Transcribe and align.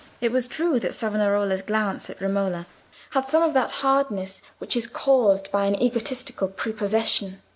It 0.19 0.31
was 0.31 0.47
true 0.47 0.79
that 0.79 0.95
Savonarola's 0.95 1.61
glance 1.61 2.09
at 2.09 2.19
Romola 2.19 2.65
had 3.11 3.23
some 3.27 3.43
of 3.43 3.53
that 3.53 3.69
hardness 3.69 4.41
which 4.57 4.75
is 4.75 4.87
caused 4.87 5.51
by 5.51 5.65
an 5.65 5.79
egotistic 5.79 6.37
prepossession. 6.55 7.39